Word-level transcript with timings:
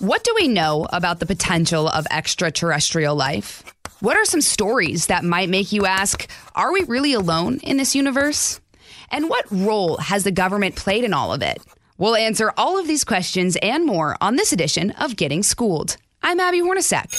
What 0.00 0.24
do 0.24 0.32
we 0.34 0.48
know 0.48 0.86
about 0.94 1.20
the 1.20 1.26
potential 1.26 1.86
of 1.86 2.06
extraterrestrial 2.10 3.14
life? 3.14 3.62
What 4.00 4.16
are 4.16 4.24
some 4.24 4.40
stories 4.40 5.08
that 5.08 5.24
might 5.24 5.50
make 5.50 5.72
you 5.72 5.84
ask, 5.84 6.26
are 6.54 6.72
we 6.72 6.84
really 6.84 7.12
alone 7.12 7.58
in 7.58 7.76
this 7.76 7.94
universe? 7.94 8.62
And 9.10 9.28
what 9.28 9.44
role 9.50 9.98
has 9.98 10.24
the 10.24 10.30
government 10.30 10.74
played 10.74 11.04
in 11.04 11.12
all 11.12 11.34
of 11.34 11.42
it? 11.42 11.58
We'll 11.98 12.16
answer 12.16 12.50
all 12.56 12.78
of 12.78 12.86
these 12.86 13.04
questions 13.04 13.58
and 13.60 13.84
more 13.84 14.16
on 14.22 14.36
this 14.36 14.54
edition 14.54 14.92
of 14.92 15.16
Getting 15.16 15.42
Schooled. 15.42 15.98
I'm 16.22 16.40
Abby 16.40 16.62
Hornacek. 16.62 17.10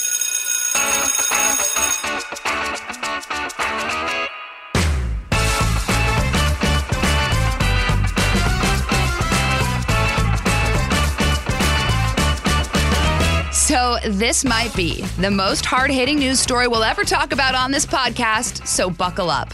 This 14.05 14.43
might 14.43 14.75
be 14.75 15.01
the 15.19 15.29
most 15.29 15.65
hard 15.65 15.91
hitting 15.91 16.17
news 16.17 16.39
story 16.39 16.67
we'll 16.67 16.83
ever 16.83 17.03
talk 17.03 17.31
about 17.31 17.53
on 17.53 17.71
this 17.71 17.85
podcast, 17.85 18.65
so 18.65 18.89
buckle 18.89 19.29
up. 19.29 19.53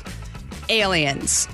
Aliens. 0.69 1.47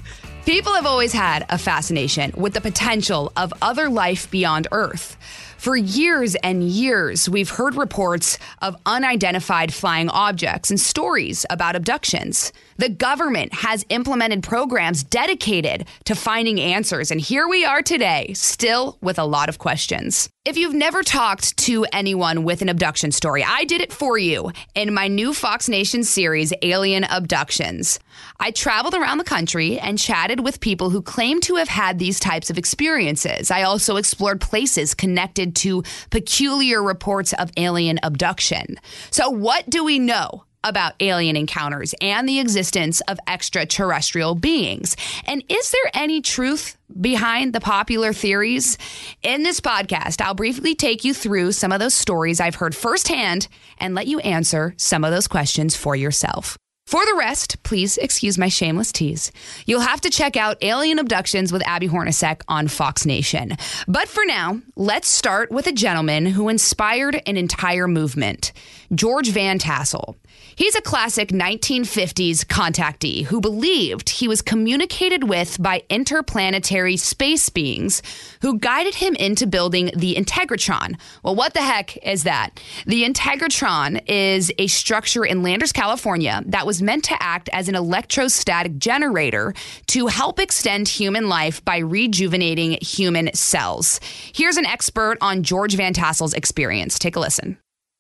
People 0.46 0.74
have 0.74 0.86
always 0.86 1.14
had 1.14 1.46
a 1.50 1.58
fascination 1.58 2.32
with 2.36 2.54
the 2.54 2.62
potential 2.62 3.32
of 3.38 3.54
other 3.62 3.90
life 3.90 4.30
beyond 4.30 4.68
Earth. 4.72 5.18
For 5.58 5.78
years 5.78 6.36
and 6.36 6.62
years, 6.62 7.30
we've 7.30 7.50
heard 7.50 7.76
reports 7.76 8.38
of 8.62 8.76
unidentified 8.86 9.74
flying 9.74 10.10
objects 10.10 10.70
and 10.70 10.80
stories 10.80 11.46
about 11.50 11.76
abductions. 11.76 12.52
The 12.78 12.90
government 12.90 13.54
has 13.54 13.86
implemented 13.90 14.44
programs 14.44 15.04
dedicated 15.04 15.88
to 16.06 16.16
finding 16.16 16.60
answers, 16.60 17.12
and 17.12 17.22
here 17.22 17.48
we 17.48 17.66
are 17.66 17.82
today, 17.82 18.34
still 18.34 18.98
with 19.02 19.20
a 19.20 19.26
lot 19.26 19.50
of 19.50 19.60
questions. 19.60 20.30
If 20.46 20.58
you've 20.58 20.74
never 20.74 21.04
talked 21.04 21.56
to 21.60 21.86
anyone 21.94 22.44
with 22.44 22.62
an 22.62 22.68
abduction 22.68 23.12
story, 23.12 23.46
I 23.48 23.64
did 23.64 23.80
it 23.80 23.94
for 23.94 24.18
you 24.18 24.52
in 24.76 24.94
my 24.94 25.08
new 25.08 25.34
Fox 25.34 25.70
Nation 25.70 26.04
series, 26.04 26.52
Alien 26.62 27.06
Abductions. 27.06 28.00
I 28.40 28.52
traveled 28.52 28.94
around 28.94 29.20
the 29.20 29.24
country 29.24 29.80
and 29.80 29.98
chatted 29.98 30.42
with 30.42 30.60
people 30.60 30.90
who 30.90 31.02
claim 31.02 31.40
to 31.42 31.56
have 31.56 31.70
had 31.70 31.98
these 31.98 32.20
types 32.20 32.50
of 32.50 32.58
experiences. 32.58 33.52
I 33.52 33.64
also 33.64 33.96
explored 33.96 34.42
places 34.42 34.94
connected 34.94 35.56
to 35.58 35.84
peculiar 36.10 36.84
reports 36.84 37.32
of 37.34 37.52
alien 37.56 38.00
abduction. 38.04 38.80
So, 39.12 39.30
what 39.30 39.70
do 39.70 39.86
we 39.86 39.98
know 39.98 40.44
about 40.64 40.94
alien 41.00 41.36
encounters 41.36 41.94
and 42.02 42.28
the 42.28 42.40
existence 42.40 43.02
of 43.02 43.20
extraterrestrial 43.28 44.36
beings. 44.36 44.96
And 45.26 45.44
is 45.50 45.72
there 45.72 45.92
any 45.94 46.22
truth 46.22 46.78
behind 47.00 47.54
the 47.54 47.62
popular 47.62 48.14
theories? 48.14 48.78
In 49.22 49.44
this 49.44 49.60
podcast, 49.60 50.22
I'll 50.22 50.34
briefly 50.34 50.76
take 50.76 51.04
you 51.04 51.14
through 51.14 51.52
some 51.52 51.72
of 51.72 51.80
those 51.80 51.94
stories 51.94 52.40
I've 52.40 52.56
heard 52.56 52.76
firsthand 52.76 53.48
and 53.78 53.96
let 53.96 54.08
you 54.08 54.20
answer 54.20 54.74
some 54.78 55.04
of 55.04 55.12
those 55.12 55.28
questions 55.28 55.76
for 55.76 55.96
yourself. 55.96 56.58
For 56.86 57.06
the 57.06 57.16
rest, 57.18 57.64
please 57.64 57.98
excuse 57.98 58.38
my 58.38 58.50
shameless 58.50 58.92
tease. 58.92 59.32
You'll 59.66 59.80
have 59.80 60.02
to 60.02 60.10
check 60.10 60.36
out 60.36 60.58
Alien 60.62 61.00
Abductions 61.00 61.52
with 61.52 61.66
Abby 61.66 61.88
Hornacek 61.88 62.42
on 62.48 62.68
Fox 62.68 63.06
Nation. 63.06 63.58
But 63.88 64.10
for 64.10 64.26
now, 64.26 64.62
let's 64.76 65.08
start 65.08 65.50
with 65.50 65.66
a 65.66 65.72
gentleman 65.72 66.26
who 66.26 66.50
inspired 66.50 67.22
an 67.26 67.38
entire 67.38 67.88
movement 67.88 68.52
George 68.94 69.30
Van 69.30 69.58
Tassel. 69.58 70.18
He's 70.56 70.76
a 70.76 70.82
classic 70.82 71.30
1950s 71.30 72.46
contactee 72.46 73.26
who 73.26 73.42
believed 73.42 74.10
he 74.10 74.28
was 74.28 74.42
communicated 74.42 75.28
with 75.28 75.62
by 75.62 75.84
interplanetary 75.90 76.98
space 76.98 77.50
beings 77.50 78.04
who 78.42 78.60
guided 78.60 78.96
him 78.96 79.16
into 79.16 79.48
building 79.48 79.90
the 79.96 80.14
Integratron. 80.14 81.00
Well, 81.24 81.36
what 81.36 81.56
the 81.56 81.62
heck 81.62 81.98
is 82.06 82.24
that? 82.24 82.62
The 82.86 83.04
Integratron 83.04 84.04
is 84.08 84.52
a 84.60 84.68
structure 84.68 85.26
in 85.26 85.42
Landers, 85.42 85.72
California 85.72 86.44
that 86.48 86.68
was 86.68 86.73
meant 86.82 87.04
to 87.06 87.22
act 87.22 87.50
as 87.54 87.68
an 87.68 87.76
electrostatic 87.76 88.78
generator 88.78 89.54
to 89.88 90.08
help 90.08 90.40
extend 90.40 90.88
human 90.88 91.30
life 91.30 91.64
by 91.64 91.78
rejuvenating 91.78 92.78
human 92.82 93.34
cells. 93.34 94.00
Here's 94.34 94.58
an 94.58 94.66
expert 94.66 95.18
on 95.22 95.44
George 95.44 95.76
Van 95.76 95.94
Tassel's 95.94 96.34
experience. 96.34 96.98
Take 96.98 97.16
a 97.16 97.20
listen. 97.20 97.58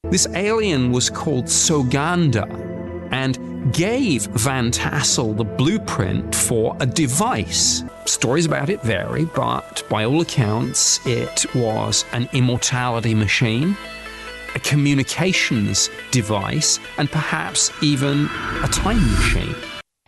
This 0.09 0.28
alien 0.28 0.92
was 0.92 1.09
called 1.09 1.46
Solganda 1.46 2.48
and 3.12 3.74
gave 3.74 4.25
Van 4.25 4.72
Tassel 4.72 5.34
the 5.34 5.44
blueprint 5.44 6.36
for 6.36 6.75
a 6.80 6.86
device. 6.86 7.84
Stories 8.06 8.46
about 8.46 8.69
it 8.69 8.81
vary, 8.81 9.25
but 9.25 9.84
by 9.90 10.03
all 10.03 10.22
accounts, 10.22 11.00
it 11.06 11.46
was 11.56 12.03
an 12.12 12.28
immortality 12.34 13.14
machine, 13.14 13.78
a 14.56 14.59
communications 14.59 15.90
device, 16.12 16.80
and 16.97 17.12
perhaps 17.12 17.72
even 17.81 18.25
a 18.64 18.68
time 18.68 19.02
machine. 19.12 19.56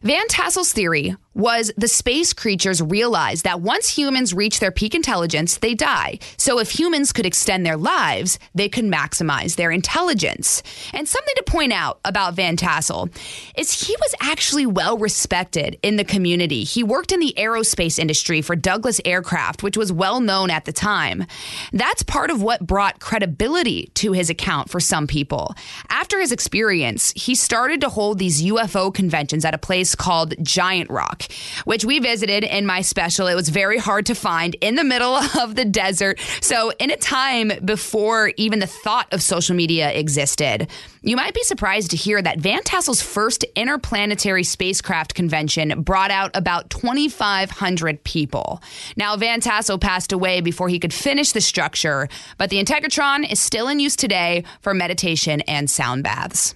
Van 0.02 0.28
Tassel's 0.28 0.72
theory 0.72 1.16
was 1.36 1.72
the 1.76 1.88
space 1.88 2.32
creatures 2.34 2.82
realized 2.82 3.44
that 3.44 3.60
once 3.60 3.96
humans 3.96 4.34
reach 4.34 4.60
their 4.60 4.72
peak 4.72 4.96
intelligence, 4.96 5.58
they 5.58 5.76
die. 5.76 6.18
So 6.38 6.60
if 6.60 6.72
humans 6.72 7.12
could 7.12 7.26
extend 7.26 7.66
their 7.66 7.76
lives, 7.76 8.40
they 8.56 8.70
could 8.70 8.86
maximize 8.86 9.58
their 9.58 9.70
intelligence. 9.70 10.64
And 10.94 11.08
something 11.08 11.34
to 11.36 11.44
point 11.44 11.74
out 11.74 12.00
about 12.06 12.36
Van 12.36 12.56
Tassel 12.56 13.10
is 13.58 13.88
he 13.88 13.96
was 14.00 14.16
actually 14.22 14.66
well 14.66 14.98
respected 14.98 15.78
in 15.84 15.98
the 15.98 16.06
community. 16.06 16.64
He 16.64 16.84
worked 16.84 17.12
in 17.12 17.20
the 17.20 17.34
aerospace 17.38 18.00
industry 18.00 18.42
for 18.42 18.56
Douglas 18.56 19.02
Aircraft, 19.04 19.62
which 19.62 19.76
was 19.76 19.92
well 19.92 20.22
known 20.22 20.50
at 20.50 20.64
the 20.64 20.72
time. 20.74 21.26
That's 21.74 22.02
part 22.02 22.30
of 22.30 22.42
what 22.42 22.66
brought 22.66 23.02
credibility 23.02 23.92
to 23.96 24.14
his 24.14 24.30
account 24.30 24.70
for 24.70 24.80
some 24.80 25.06
people. 25.06 25.54
After 25.90 26.20
his 26.20 26.32
experience, 26.32 27.12
he 27.16 27.36
started 27.36 27.82
to 27.82 27.90
hold 27.90 28.20
these 28.20 28.42
UFO 28.42 28.94
conventions 28.94 29.44
at 29.44 29.54
a 29.54 29.58
place 29.58 29.96
called 29.96 30.34
Giant 30.42 30.90
Rock 30.90 31.25
which 31.66 31.86
we 31.86 32.00
visited 32.00 32.44
in 32.44 32.66
my 32.66 32.82
special. 32.82 33.28
It 33.28 33.36
was 33.36 33.50
very 33.50 33.78
hard 33.78 34.06
to 34.08 34.16
find 34.16 34.56
in 34.62 34.76
the 34.76 34.84
middle 34.84 35.16
of 35.40 35.56
the 35.56 35.66
desert. 35.66 36.20
So, 36.42 36.72
in 36.80 36.92
a 36.92 36.98
time 36.98 37.52
before 37.64 38.32
even 38.38 38.60
the 38.60 38.68
thought 38.68 39.12
of 39.14 39.22
social 39.22 39.56
media 39.56 39.92
existed, 39.92 40.68
you 41.02 41.16
might 41.16 41.34
be 41.34 41.44
surprised 41.44 41.92
to 41.92 41.98
hear 41.98 42.22
that 42.22 42.40
Van 42.40 42.64
Tassel's 42.64 43.02
first 43.02 43.44
interplanetary 43.56 44.44
spacecraft 44.44 45.14
convention 45.14 45.84
brought 45.84 46.12
out 46.12 46.32
about 46.34 46.70
2,500 46.72 48.04
people. 48.04 48.62
Now, 48.98 49.16
Van 49.16 49.40
Tassel 49.40 49.78
passed 49.78 50.12
away 50.12 50.42
before 50.42 50.68
he 50.68 50.80
could 50.80 50.94
finish 50.94 51.32
the 51.32 51.42
structure, 51.42 52.10
but 52.38 52.50
the 52.50 52.64
Integratron 52.64 53.32
is 53.32 53.40
still 53.40 53.68
in 53.68 53.80
use 53.80 53.96
today 53.96 54.44
for 54.62 54.74
meditation 54.74 55.42
and 55.42 55.70
sound 55.70 56.04
baths. 56.04 56.56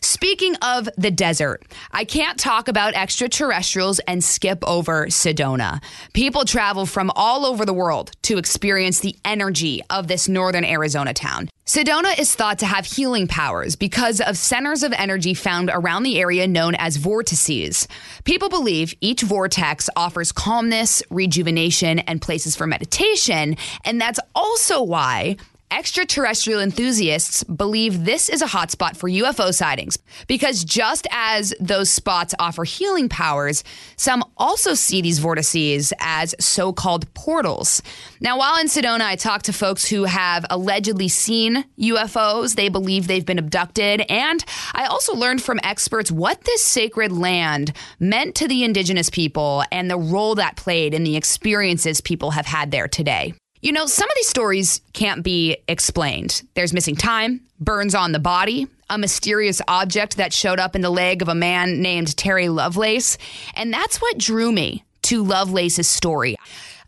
Speaking 0.00 0.54
of 0.56 0.88
the 0.96 1.10
desert, 1.10 1.64
I 1.90 2.04
can't 2.04 2.38
talk 2.38 2.68
about 2.68 2.94
extraterrestrials 2.94 3.98
and 4.00 4.22
skip 4.22 4.58
over 4.66 5.06
Sedona. 5.06 5.82
People 6.12 6.44
travel 6.44 6.86
from 6.86 7.10
all 7.16 7.44
over 7.44 7.64
the 7.64 7.72
world 7.72 8.12
to 8.22 8.38
experience 8.38 9.00
the 9.00 9.16
energy 9.24 9.82
of 9.90 10.08
this 10.08 10.28
northern 10.28 10.64
Arizona 10.64 11.14
town. 11.14 11.48
Sedona 11.66 12.18
is 12.18 12.34
thought 12.34 12.60
to 12.60 12.66
have 12.66 12.86
healing 12.86 13.26
powers 13.26 13.76
because 13.76 14.22
of 14.22 14.38
centers 14.38 14.82
of 14.82 14.94
energy 14.94 15.34
found 15.34 15.70
around 15.70 16.02
the 16.02 16.18
area 16.18 16.48
known 16.48 16.74
as 16.76 16.96
vortices. 16.96 17.86
People 18.24 18.48
believe 18.48 18.94
each 19.02 19.20
vortex 19.20 19.90
offers 19.94 20.32
calmness, 20.32 21.02
rejuvenation, 21.10 21.98
and 21.98 22.22
places 22.22 22.56
for 22.56 22.66
meditation, 22.66 23.56
and 23.84 24.00
that's 24.00 24.18
also 24.34 24.82
why 24.82 25.36
Extraterrestrial 25.70 26.60
enthusiasts 26.60 27.44
believe 27.44 28.06
this 28.06 28.30
is 28.30 28.40
a 28.40 28.46
hotspot 28.46 28.96
for 28.96 29.06
UFO 29.08 29.52
sightings 29.52 29.98
because 30.26 30.64
just 30.64 31.06
as 31.10 31.52
those 31.60 31.90
spots 31.90 32.34
offer 32.38 32.64
healing 32.64 33.10
powers, 33.10 33.62
some 33.96 34.24
also 34.38 34.72
see 34.72 35.02
these 35.02 35.18
vortices 35.18 35.92
as 36.00 36.34
so 36.40 36.72
called 36.72 37.12
portals. 37.12 37.82
Now, 38.18 38.38
while 38.38 38.58
in 38.58 38.68
Sedona, 38.68 39.02
I 39.02 39.16
talked 39.16 39.44
to 39.44 39.52
folks 39.52 39.86
who 39.86 40.04
have 40.04 40.46
allegedly 40.48 41.08
seen 41.08 41.66
UFOs, 41.78 42.54
they 42.54 42.70
believe 42.70 43.06
they've 43.06 43.26
been 43.26 43.38
abducted, 43.38 44.00
and 44.08 44.42
I 44.72 44.86
also 44.86 45.14
learned 45.14 45.42
from 45.42 45.60
experts 45.62 46.10
what 46.10 46.44
this 46.44 46.64
sacred 46.64 47.12
land 47.12 47.72
meant 48.00 48.34
to 48.36 48.48
the 48.48 48.64
indigenous 48.64 49.10
people 49.10 49.64
and 49.70 49.90
the 49.90 49.98
role 49.98 50.34
that 50.36 50.56
played 50.56 50.94
in 50.94 51.04
the 51.04 51.16
experiences 51.16 52.00
people 52.00 52.30
have 52.30 52.46
had 52.46 52.70
there 52.70 52.88
today. 52.88 53.34
You 53.60 53.72
know, 53.72 53.86
some 53.86 54.08
of 54.08 54.14
these 54.14 54.28
stories 54.28 54.80
can't 54.92 55.24
be 55.24 55.56
explained. 55.66 56.42
There's 56.54 56.72
missing 56.72 56.94
time, 56.94 57.40
burns 57.58 57.92
on 57.92 58.12
the 58.12 58.20
body, 58.20 58.68
a 58.88 58.96
mysterious 58.96 59.60
object 59.66 60.16
that 60.16 60.32
showed 60.32 60.60
up 60.60 60.76
in 60.76 60.82
the 60.82 60.90
leg 60.90 61.22
of 61.22 61.28
a 61.28 61.34
man 61.34 61.82
named 61.82 62.16
Terry 62.16 62.48
Lovelace. 62.48 63.18
And 63.54 63.72
that's 63.72 64.00
what 64.00 64.16
drew 64.16 64.52
me 64.52 64.84
to 65.02 65.24
Lovelace's 65.24 65.88
story. 65.88 66.36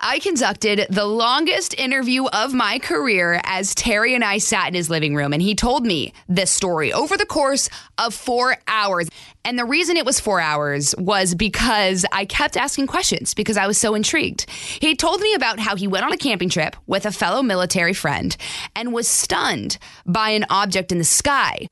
I 0.03 0.19
conducted 0.19 0.87
the 0.89 1.05
longest 1.05 1.75
interview 1.75 2.25
of 2.29 2.55
my 2.55 2.79
career 2.79 3.39
as 3.45 3.75
Terry 3.75 4.15
and 4.15 4.25
I 4.25 4.39
sat 4.39 4.69
in 4.69 4.75
his 4.75 4.89
living 4.89 5.15
room 5.15 5.35
and 5.35 5.43
he 5.43 5.55
told 5.55 5.85
me 5.85 6.15
this 6.27 6.51
story 6.51 6.91
over 6.91 7.19
the 7.19 7.27
course 7.27 7.69
of 7.99 8.15
four 8.15 8.57
hours. 8.67 9.11
And 9.45 9.59
the 9.59 9.67
reason 9.67 9.99
it 9.99 10.07
was 10.07 10.19
four 10.19 10.41
hours 10.41 10.95
was 10.97 11.35
because 11.35 12.07
I 12.13 12.25
kept 12.25 12.57
asking 12.57 12.87
questions 12.87 13.35
because 13.35 13.59
I 13.59 13.67
was 13.67 13.77
so 13.77 13.95
intrigued. 13.95 14.49
He 14.49 14.97
told 14.97 15.21
me 15.21 15.35
about 15.35 15.59
how 15.59 15.77
he 15.77 15.87
went 15.87 16.07
on 16.07 16.13
a 16.13 16.17
camping 16.17 16.49
trip 16.49 16.77
with 16.87 17.05
a 17.05 17.13
fellow 17.13 17.43
military 17.43 17.93
friend 17.93 18.35
and 18.75 18.95
was 18.95 19.07
stunned 19.07 19.77
by 20.07 20.31
an 20.31 20.47
object 20.49 20.93
in 20.93 20.99
the 20.99 21.05
sky. 21.05 21.67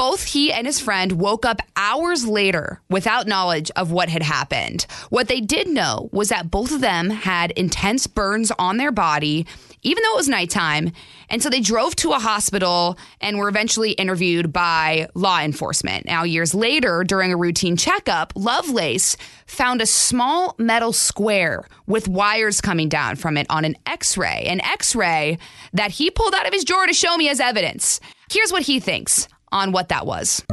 Both 0.00 0.24
he 0.24 0.50
and 0.50 0.66
his 0.66 0.80
friend 0.80 1.12
woke 1.12 1.44
up 1.44 1.60
hours 1.76 2.24
later 2.24 2.80
without 2.88 3.26
knowledge 3.26 3.70
of 3.76 3.92
what 3.92 4.08
had 4.08 4.22
happened. 4.22 4.86
What 5.10 5.28
they 5.28 5.42
did 5.42 5.68
know 5.68 6.08
was 6.10 6.30
that 6.30 6.50
both 6.50 6.72
of 6.72 6.80
them 6.80 7.10
had 7.10 7.50
intense 7.50 8.06
burns 8.06 8.50
on 8.58 8.78
their 8.78 8.92
body, 8.92 9.46
even 9.82 10.02
though 10.02 10.14
it 10.14 10.16
was 10.16 10.28
nighttime. 10.30 10.92
And 11.28 11.42
so 11.42 11.50
they 11.50 11.60
drove 11.60 11.96
to 11.96 12.12
a 12.12 12.18
hospital 12.18 12.96
and 13.20 13.36
were 13.36 13.50
eventually 13.50 13.90
interviewed 13.90 14.54
by 14.54 15.06
law 15.12 15.38
enforcement. 15.40 16.06
Now, 16.06 16.22
years 16.22 16.54
later, 16.54 17.04
during 17.04 17.30
a 17.30 17.36
routine 17.36 17.76
checkup, 17.76 18.32
Lovelace 18.34 19.18
found 19.44 19.82
a 19.82 19.86
small 19.86 20.54
metal 20.56 20.94
square 20.94 21.68
with 21.86 22.08
wires 22.08 22.62
coming 22.62 22.88
down 22.88 23.16
from 23.16 23.36
it 23.36 23.46
on 23.50 23.66
an 23.66 23.76
x 23.84 24.16
ray, 24.16 24.44
an 24.46 24.62
x 24.62 24.96
ray 24.96 25.36
that 25.74 25.90
he 25.90 26.10
pulled 26.10 26.32
out 26.32 26.46
of 26.46 26.54
his 26.54 26.64
drawer 26.64 26.86
to 26.86 26.94
show 26.94 27.18
me 27.18 27.28
as 27.28 27.38
evidence. 27.38 28.00
Here's 28.30 28.50
what 28.50 28.62
he 28.62 28.80
thinks 28.80 29.28
on 29.52 29.72
what 29.72 29.88
that 29.88 30.06
was. 30.06 30.44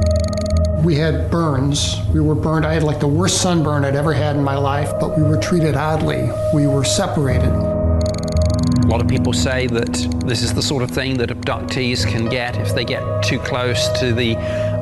We 0.82 0.94
had 0.94 1.30
burns. 1.30 1.96
We 2.12 2.20
were 2.20 2.34
burned. 2.34 2.64
I 2.64 2.74
had 2.74 2.82
like 2.82 3.00
the 3.00 3.08
worst 3.08 3.40
sunburn 3.40 3.84
I'd 3.84 3.96
ever 3.96 4.12
had 4.12 4.36
in 4.36 4.44
my 4.44 4.56
life, 4.56 4.92
but 5.00 5.16
we 5.16 5.24
were 5.24 5.36
treated 5.36 5.74
oddly. 5.74 6.30
We 6.54 6.66
were 6.66 6.84
separated. 6.84 7.52
A 7.52 8.86
lot 8.86 9.00
of 9.00 9.08
people 9.08 9.32
say 9.32 9.66
that 9.66 9.92
this 10.24 10.42
is 10.42 10.54
the 10.54 10.62
sort 10.62 10.82
of 10.82 10.90
thing 10.90 11.18
that 11.18 11.30
abductees 11.30 12.06
can 12.06 12.26
get 12.26 12.56
if 12.56 12.74
they 12.74 12.84
get 12.84 13.22
too 13.22 13.38
close 13.40 13.88
to 14.00 14.14
the 14.14 14.36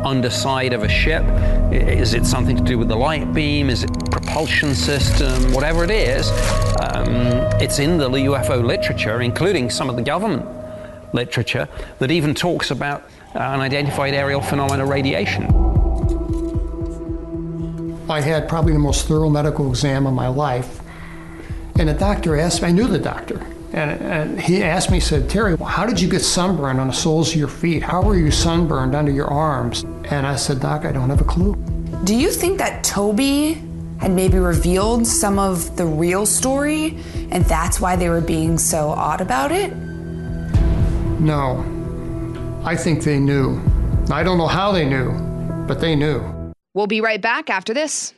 underside 0.07 0.73
of 0.73 0.83
a 0.83 0.89
ship. 0.89 1.25
Is 1.73 2.15
it 2.15 2.25
something 2.25 2.57
to 2.57 2.63
do 2.63 2.79
with 2.79 2.89
the 2.89 2.97
light 2.97 3.33
beam? 3.33 3.69
Is 3.69 3.83
it 3.83 3.91
propulsion 4.11 4.75
system? 4.75 5.53
Whatever 5.53 5.83
it 5.83 5.91
is, 5.91 6.31
um, 6.81 7.17
it's 7.61 7.79
in 7.79 7.99
the 7.99 8.09
UFO 8.09 8.65
literature, 8.65 9.23
including 9.23 9.71
some 9.71 9.91
of 9.91 9.97
the 9.97 10.03
government 10.03 10.47
literature, 11.13 11.69
that 11.99 12.11
even 12.11 12.35
talks 12.35 12.71
about 12.71 13.03
Uh, 13.37 13.41
unidentified 13.41 14.15
aerial 14.15 14.41
phenomena 14.41 14.87
radiation. 14.87 15.45
I 18.09 18.23
had 18.23 18.49
probably 18.49 18.73
the 18.73 18.79
most 18.79 19.07
thorough 19.07 19.29
medical 19.29 19.69
exam 19.69 20.07
of 20.07 20.15
my 20.15 20.29
life. 20.29 20.81
And 21.79 21.91
the 21.91 21.93
doctor 21.93 22.39
asked 22.39 22.63
me, 22.63 22.69
I 22.69 22.73
knew 22.73 22.89
the 22.89 22.99
doctor, 22.99 23.47
and, 23.75 24.01
and 24.01 24.41
he 24.41 24.63
asked 24.63 24.91
me, 24.91 24.97
he 24.97 25.01
said, 25.03 25.29
Terry, 25.29 25.55
how 25.59 25.85
did 25.85 26.01
you 26.01 26.09
get 26.09 26.21
sunburned 26.21 26.81
on 26.81 26.87
the 26.87 26.95
soles 26.95 27.33
of 27.33 27.37
your 27.37 27.49
feet? 27.49 27.83
How 27.83 28.01
were 28.01 28.17
you 28.17 28.31
sunburned 28.31 28.95
under 28.95 29.13
your 29.13 29.27
arms? 29.27 29.85
And 30.05 30.27
I 30.27 30.37
said, 30.37 30.61
Doc, 30.61 30.87
I 30.87 30.93
don't 30.93 31.11
have 31.11 31.21
a 31.21 31.25
clue. 31.25 31.57
Do 32.05 32.17
you 32.17 32.31
think 32.31 32.57
that 32.57 32.85
Toby 32.85 33.63
had 34.01 34.13
maybe 34.13 34.39
revealed 34.39 35.07
some 35.07 35.39
of 35.39 35.77
the 35.77 35.85
real 35.85 36.25
story 36.25 36.97
and 37.31 37.45
that's 37.45 37.81
why 37.81 37.97
they 37.97 38.09
were 38.09 38.23
being 38.23 38.57
so 38.57 38.89
odd 38.89 39.21
about 39.21 39.53
it? 39.53 39.77
No, 41.21 41.76
I 42.67 42.75
think 42.75 43.05
they 43.05 43.21
knew. 43.21 43.63
I 44.11 44.25
don't 44.25 44.39
know 44.39 44.49
how 44.49 44.73
they 44.73 44.85
knew, 44.85 45.13
but 45.69 45.81
they 45.81 45.95
knew. 45.95 46.21
We'll 46.75 46.89
be 46.89 47.01
right 47.01 47.23
back 47.23 47.49
after 47.49 47.73
this. 47.73 48.13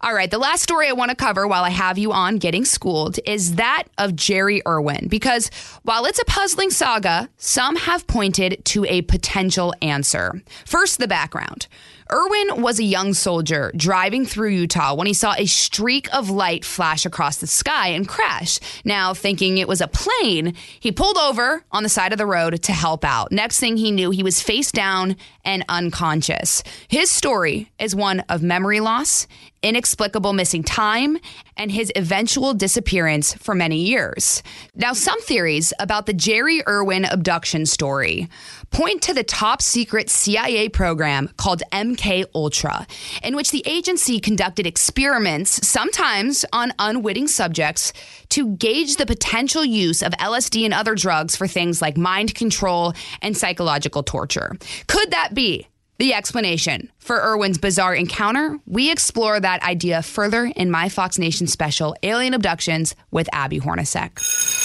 All 0.00 0.14
right, 0.14 0.30
the 0.30 0.38
last 0.38 0.62
story 0.62 0.88
I 0.88 0.92
want 0.92 1.10
to 1.10 1.14
cover 1.14 1.46
while 1.46 1.62
I 1.62 1.68
have 1.68 1.98
you 1.98 2.10
on 2.10 2.38
getting 2.38 2.64
schooled 2.64 3.18
is 3.26 3.56
that 3.56 3.84
of 3.98 4.16
Jerry 4.16 4.62
Irwin. 4.66 5.08
Because 5.08 5.50
while 5.82 6.06
it's 6.06 6.18
a 6.18 6.24
puzzling 6.24 6.70
saga, 6.70 7.28
some 7.36 7.76
have 7.76 8.06
pointed 8.06 8.64
to 8.64 8.86
a 8.86 9.02
potential 9.02 9.74
answer. 9.82 10.42
First, 10.64 10.98
the 10.98 11.06
background. 11.06 11.66
Irwin 12.12 12.60
was 12.60 12.78
a 12.78 12.84
young 12.84 13.14
soldier 13.14 13.72
driving 13.76 14.26
through 14.26 14.50
Utah 14.50 14.94
when 14.94 15.06
he 15.06 15.14
saw 15.14 15.34
a 15.38 15.46
streak 15.46 16.12
of 16.14 16.28
light 16.28 16.64
flash 16.64 17.06
across 17.06 17.38
the 17.38 17.46
sky 17.46 17.88
and 17.88 18.06
crash. 18.06 18.58
Now, 18.84 19.14
thinking 19.14 19.58
it 19.58 19.68
was 19.68 19.80
a 19.80 19.88
plane, 19.88 20.54
he 20.78 20.92
pulled 20.92 21.16
over 21.16 21.64
on 21.72 21.82
the 21.82 21.88
side 21.88 22.12
of 22.12 22.18
the 22.18 22.26
road 22.26 22.62
to 22.62 22.72
help 22.72 23.04
out. 23.04 23.32
Next 23.32 23.58
thing 23.58 23.76
he 23.76 23.90
knew, 23.90 24.10
he 24.10 24.22
was 24.22 24.42
face 24.42 24.70
down 24.70 25.16
and 25.44 25.64
unconscious. 25.68 26.62
His 26.88 27.10
story 27.10 27.70
is 27.78 27.94
one 27.94 28.20
of 28.28 28.42
memory 28.42 28.80
loss, 28.80 29.26
inexplicable 29.62 30.34
missing 30.34 30.62
time, 30.62 31.18
and 31.56 31.72
his 31.72 31.90
eventual 31.96 32.52
disappearance 32.52 33.32
for 33.34 33.54
many 33.54 33.78
years. 33.78 34.42
Now, 34.74 34.92
some 34.92 35.20
theories 35.22 35.72
about 35.80 36.04
the 36.06 36.12
Jerry 36.12 36.62
Irwin 36.68 37.06
abduction 37.06 37.64
story 37.64 38.28
point 38.74 39.02
to 39.02 39.14
the 39.14 39.22
top 39.22 39.62
secret 39.62 40.10
CIA 40.10 40.68
program 40.68 41.30
called 41.36 41.62
MK 41.70 42.24
Ultra, 42.34 42.88
in 43.22 43.36
which 43.36 43.52
the 43.52 43.62
agency 43.66 44.18
conducted 44.18 44.66
experiments, 44.66 45.66
sometimes 45.66 46.44
on 46.52 46.72
unwitting 46.80 47.28
subjects, 47.28 47.92
to 48.30 48.56
gauge 48.56 48.96
the 48.96 49.06
potential 49.06 49.64
use 49.64 50.02
of 50.02 50.12
LSD 50.14 50.64
and 50.64 50.74
other 50.74 50.96
drugs 50.96 51.36
for 51.36 51.46
things 51.46 51.80
like 51.80 51.96
mind 51.96 52.34
control 52.34 52.92
and 53.22 53.36
psychological 53.36 54.02
torture. 54.02 54.56
Could 54.88 55.12
that 55.12 55.34
be 55.34 55.68
the 55.98 56.12
explanation 56.12 56.90
for 56.98 57.22
Irwin's 57.22 57.58
bizarre 57.58 57.94
encounter, 57.94 58.58
we 58.66 58.90
explore 58.90 59.38
that 59.38 59.62
idea 59.62 60.02
further 60.02 60.46
in 60.56 60.68
my 60.72 60.88
Fox 60.88 61.16
Nation 61.16 61.46
special, 61.46 61.94
Alien 62.02 62.34
Abductions 62.34 62.96
with 63.12 63.28
Abby 63.32 63.60
Hornacek. 63.60 64.63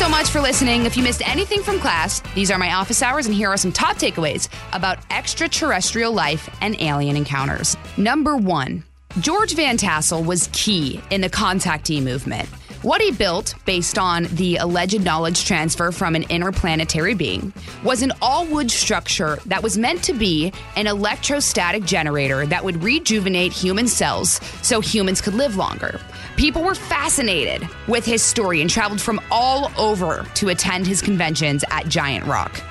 So 0.00 0.08
much 0.08 0.30
for 0.30 0.40
listening. 0.40 0.86
If 0.86 0.96
you 0.96 1.02
missed 1.02 1.20
anything 1.28 1.62
from 1.62 1.78
class, 1.78 2.20
these 2.34 2.50
are 2.50 2.56
my 2.56 2.72
office 2.72 3.02
hours, 3.02 3.26
and 3.26 3.34
here 3.34 3.50
are 3.50 3.58
some 3.58 3.70
top 3.70 3.98
takeaways 3.98 4.48
about 4.72 4.96
extraterrestrial 5.10 6.10
life 6.10 6.48
and 6.62 6.74
alien 6.80 7.16
encounters. 7.16 7.76
Number 7.98 8.34
one, 8.34 8.82
George 9.20 9.54
Van 9.54 9.76
Tassel 9.76 10.24
was 10.24 10.48
key 10.54 11.02
in 11.10 11.20
the 11.20 11.28
contactee 11.28 12.02
movement. 12.02 12.48
What 12.82 13.02
he 13.02 13.10
built, 13.10 13.56
based 13.66 13.98
on 13.98 14.22
the 14.32 14.56
alleged 14.56 15.04
knowledge 15.04 15.44
transfer 15.44 15.92
from 15.92 16.14
an 16.14 16.22
interplanetary 16.30 17.12
being, 17.12 17.52
was 17.84 18.00
an 18.00 18.10
all 18.22 18.46
wood 18.46 18.70
structure 18.70 19.38
that 19.44 19.62
was 19.62 19.76
meant 19.76 20.02
to 20.04 20.14
be 20.14 20.50
an 20.76 20.86
electrostatic 20.86 21.84
generator 21.84 22.46
that 22.46 22.64
would 22.64 22.82
rejuvenate 22.82 23.52
human 23.52 23.86
cells 23.86 24.40
so 24.62 24.80
humans 24.80 25.20
could 25.20 25.34
live 25.34 25.56
longer. 25.56 26.00
People 26.36 26.62
were 26.62 26.74
fascinated 26.74 27.68
with 27.86 28.06
his 28.06 28.22
story 28.22 28.62
and 28.62 28.70
traveled 28.70 29.02
from 29.02 29.20
all 29.30 29.70
over 29.76 30.26
to 30.36 30.48
attend 30.48 30.86
his 30.86 31.02
conventions 31.02 31.62
at 31.70 31.86
Giant 31.86 32.24
Rock. 32.24 32.62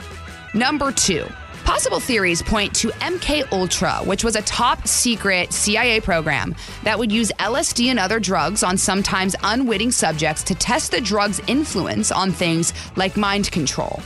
Number 0.55 0.91
two, 0.91 1.27
Possible 1.69 1.99
theories 1.99 2.41
point 2.41 2.73
to 2.77 2.87
MK 2.87 3.51
Ultra, 3.51 3.97
which 3.97 4.23
was 4.23 4.35
a 4.35 4.41
top 4.41 4.87
secret 4.87 5.53
CIA 5.53 6.01
program 6.01 6.55
that 6.81 6.97
would 6.97 7.11
use 7.11 7.31
LSD 7.37 7.91
and 7.91 7.99
other 7.99 8.19
drugs 8.19 8.63
on 8.63 8.75
sometimes 8.75 9.35
unwitting 9.43 9.91
subjects 9.91 10.41
to 10.45 10.55
test 10.55 10.89
the 10.89 10.99
drug's 10.99 11.39
influence 11.45 12.11
on 12.11 12.31
things 12.31 12.73
like 12.95 13.17
mind 13.17 13.51
control. 13.51 14.01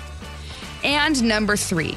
And 0.84 1.24
number 1.24 1.56
3, 1.56 1.96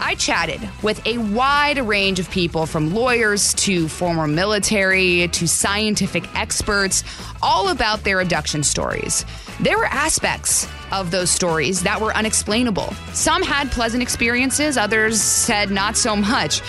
I 0.00 0.14
chatted 0.14 0.60
with 0.82 1.04
a 1.06 1.18
wide 1.18 1.78
range 1.78 2.18
of 2.18 2.30
people 2.30 2.66
from 2.66 2.94
lawyers 2.94 3.54
to 3.54 3.88
former 3.88 4.26
military 4.26 5.28
to 5.28 5.48
scientific 5.48 6.24
experts, 6.34 7.04
all 7.42 7.68
about 7.68 8.04
their 8.04 8.20
abduction 8.20 8.62
stories. 8.62 9.24
There 9.60 9.78
were 9.78 9.86
aspects 9.86 10.68
of 10.90 11.10
those 11.10 11.30
stories 11.30 11.82
that 11.82 12.00
were 12.00 12.14
unexplainable. 12.14 12.94
Some 13.12 13.42
had 13.42 13.70
pleasant 13.70 14.02
experiences, 14.02 14.76
others 14.76 15.20
said 15.20 15.70
not 15.70 15.96
so 15.96 16.16
much. 16.16 16.62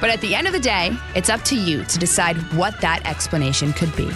But 0.00 0.10
at 0.10 0.20
the 0.20 0.34
end 0.34 0.46
of 0.46 0.52
the 0.52 0.60
day, 0.60 0.90
it's 1.14 1.30
up 1.30 1.42
to 1.44 1.56
you 1.56 1.84
to 1.84 1.98
decide 1.98 2.36
what 2.52 2.80
that 2.80 3.06
explanation 3.06 3.72
could 3.72 3.94
be. 3.96 4.10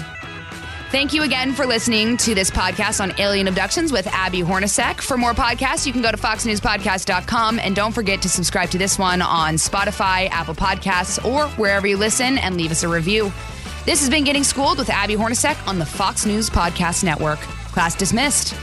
Thank 0.90 1.12
you 1.12 1.22
again 1.22 1.52
for 1.52 1.66
listening 1.66 2.16
to 2.16 2.34
this 2.34 2.50
podcast 2.50 3.00
on 3.00 3.14
alien 3.20 3.46
abductions 3.46 3.92
with 3.92 4.08
Abby 4.08 4.40
Hornacek. 4.40 5.00
For 5.00 5.16
more 5.16 5.34
podcasts, 5.34 5.86
you 5.86 5.92
can 5.92 6.02
go 6.02 6.10
to 6.10 6.16
foxnewspodcast.com 6.16 7.60
and 7.60 7.76
don't 7.76 7.92
forget 7.92 8.20
to 8.22 8.28
subscribe 8.28 8.70
to 8.70 8.78
this 8.78 8.98
one 8.98 9.22
on 9.22 9.54
Spotify, 9.54 10.28
Apple 10.30 10.56
Podcasts, 10.56 11.24
or 11.24 11.46
wherever 11.50 11.86
you 11.86 11.96
listen 11.96 12.38
and 12.38 12.56
leave 12.56 12.72
us 12.72 12.82
a 12.82 12.88
review. 12.88 13.32
This 13.86 14.00
has 14.00 14.10
been 14.10 14.24
Getting 14.24 14.42
Schooled 14.42 14.78
with 14.78 14.90
Abby 14.90 15.14
Hornacek 15.14 15.64
on 15.68 15.78
the 15.78 15.86
Fox 15.86 16.26
News 16.26 16.50
Podcast 16.50 17.04
Network. 17.04 17.38
Class 17.38 17.94
dismissed. 17.94 18.54